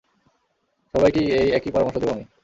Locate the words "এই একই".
1.37-1.71